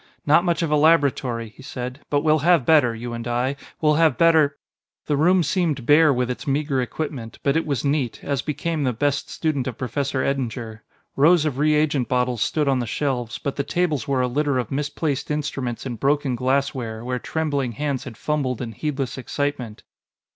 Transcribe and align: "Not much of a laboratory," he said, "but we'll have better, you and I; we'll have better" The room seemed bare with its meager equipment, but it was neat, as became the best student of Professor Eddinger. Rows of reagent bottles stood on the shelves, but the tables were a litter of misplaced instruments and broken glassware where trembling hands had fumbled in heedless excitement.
"Not 0.25 0.43
much 0.43 0.63
of 0.63 0.71
a 0.71 0.75
laboratory," 0.75 1.49
he 1.49 1.61
said, 1.61 1.99
"but 2.09 2.21
we'll 2.21 2.39
have 2.39 2.65
better, 2.65 2.95
you 2.95 3.13
and 3.13 3.27
I; 3.27 3.55
we'll 3.79 3.93
have 4.01 4.17
better" 4.17 4.57
The 5.05 5.15
room 5.15 5.43
seemed 5.43 5.85
bare 5.85 6.11
with 6.11 6.31
its 6.31 6.47
meager 6.47 6.81
equipment, 6.81 7.37
but 7.43 7.55
it 7.55 7.67
was 7.67 7.85
neat, 7.85 8.19
as 8.23 8.41
became 8.41 8.83
the 8.83 8.93
best 8.93 9.29
student 9.29 9.67
of 9.67 9.77
Professor 9.77 10.23
Eddinger. 10.23 10.81
Rows 11.15 11.45
of 11.45 11.59
reagent 11.59 12.07
bottles 12.07 12.41
stood 12.41 12.67
on 12.67 12.79
the 12.79 12.87
shelves, 12.87 13.37
but 13.37 13.57
the 13.57 13.63
tables 13.63 14.07
were 14.07 14.21
a 14.21 14.27
litter 14.27 14.57
of 14.57 14.71
misplaced 14.71 15.29
instruments 15.29 15.85
and 15.85 15.99
broken 15.99 16.35
glassware 16.35 17.05
where 17.05 17.19
trembling 17.19 17.73
hands 17.73 18.05
had 18.05 18.17
fumbled 18.17 18.59
in 18.59 18.71
heedless 18.71 19.19
excitement. 19.19 19.83